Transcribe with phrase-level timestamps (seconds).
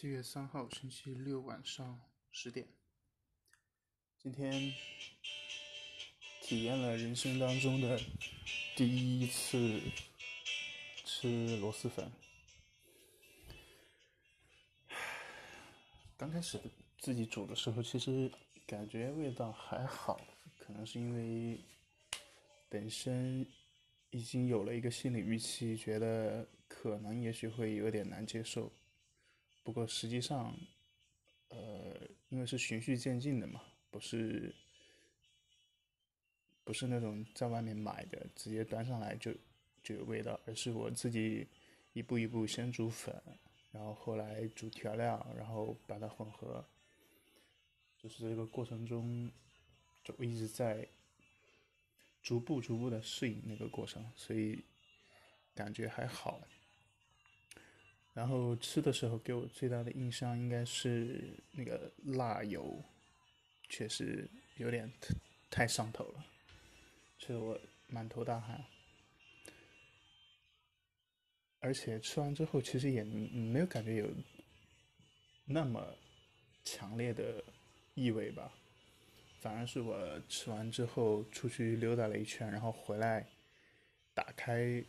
[0.00, 2.00] 七月三号，星期六晚上
[2.30, 2.68] 十点。
[4.16, 4.72] 今天
[6.40, 8.00] 体验了人生当中的
[8.76, 9.80] 第一次
[11.04, 12.08] 吃螺蛳粉。
[16.16, 16.60] 刚开始
[17.00, 18.30] 自己煮的时候，其实
[18.68, 20.20] 感觉味道还好，
[20.60, 21.58] 可能是因为
[22.68, 23.44] 本身
[24.10, 28.72] 已经有了一个心理预期，觉得可能也许会有点难接受。
[29.68, 30.56] 不过实际上，
[31.48, 31.94] 呃，
[32.30, 34.54] 因为是循序渐进的嘛，不是
[36.64, 39.30] 不是那种在外面买的直接端上来就
[39.82, 41.46] 就有味道，而是我自己
[41.92, 43.14] 一步一步先煮粉，
[43.70, 46.64] 然后后来煮调料，然后把它混合，
[47.98, 49.30] 就是这个过程中
[50.02, 50.88] 就一直在
[52.22, 54.64] 逐步逐步的适应那个过程，所以
[55.54, 56.40] 感觉还好。
[58.18, 62.82] 然后吃的时候给我最大的印象应该是那个辣油，
[63.68, 64.92] 确实有点
[65.48, 66.26] 太上头了，
[67.20, 68.60] 吃的我满头大汗。
[71.60, 74.10] 而且吃完之后其实也没有感觉有
[75.44, 75.96] 那么
[76.64, 77.40] 强烈的
[77.94, 78.52] 异味吧，
[79.38, 83.24] 反而是我吃完之后出去溜达了一圈，然后回来
[84.12, 84.84] 打开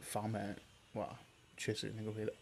[0.00, 0.54] 房门，
[0.92, 1.18] 哇，
[1.56, 2.32] 确实那个味道。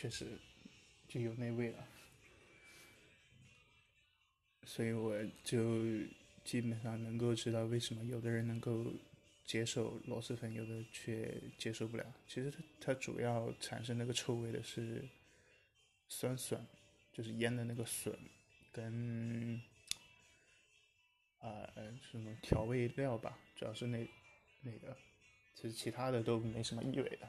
[0.00, 0.24] 确实
[1.08, 1.86] 就有那味了，
[4.64, 5.84] 所以我就
[6.42, 8.94] 基本上能够知道为什么有的人能够
[9.44, 12.14] 接受螺蛳粉，有的却接受不了。
[12.26, 15.06] 其实它它主要产生那个臭味的是
[16.08, 16.66] 酸笋，
[17.12, 18.18] 就是腌的那个笋，
[18.72, 19.60] 跟
[21.40, 21.68] 啊
[22.10, 24.08] 什么调味料吧，主要是那
[24.62, 24.96] 那个，
[25.54, 27.28] 其实其他的都没什么异味的。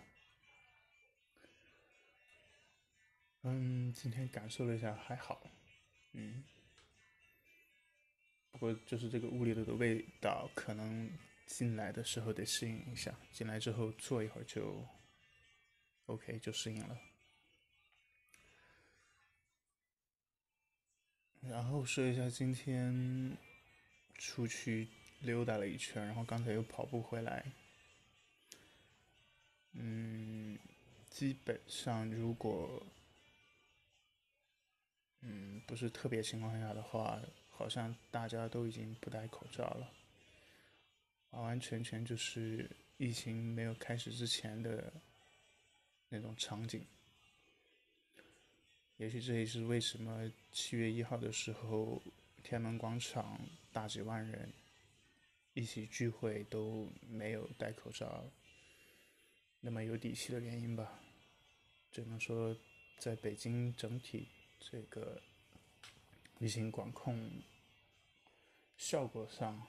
[3.43, 5.41] 嗯，今天感受了一下，还好。
[6.11, 6.43] 嗯，
[8.51, 11.09] 不过就是这个屋里头的味道，可能
[11.47, 14.85] 进来的时候得适应一下，进来之后坐一会儿就
[16.05, 17.01] OK，就适应了。
[21.41, 23.35] 然后说一下今天
[24.19, 24.87] 出去
[25.21, 27.43] 溜达了一圈，然后刚才又跑步回来。
[29.71, 30.59] 嗯，
[31.09, 32.85] 基本上如果。
[35.71, 37.17] 不是特别情况下的话，
[37.49, 39.89] 好像大家都已经不戴口罩了，
[41.29, 44.91] 完完全全就是疫情没有开始之前的
[46.09, 46.85] 那种场景。
[48.97, 52.01] 也许这也是为什么七月一号的时候，
[52.43, 53.39] 天安门广场
[53.71, 54.51] 大几万人
[55.53, 58.25] 一起聚会都没有戴口罩，
[59.61, 60.99] 那么有底气的原因吧。
[61.93, 62.53] 只能说，
[62.99, 64.27] 在北京整体。
[64.63, 65.19] 这个
[66.41, 67.43] 疫情管控
[68.75, 69.61] 效果上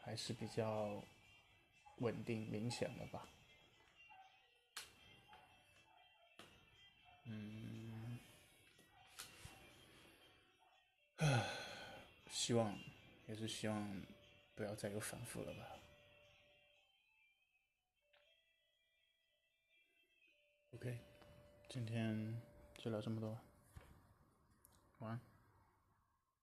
[0.00, 1.04] 还是比较
[1.98, 3.28] 稳定明显的吧。
[7.24, 8.18] 嗯，
[11.16, 11.46] 唉，
[12.32, 12.74] 希望
[13.26, 14.02] 也是希望
[14.54, 15.76] 不要再有反复了吧。
[20.72, 20.98] OK，
[21.68, 22.40] 今天
[22.78, 23.38] 就聊这么多。
[25.00, 25.33] 晚安。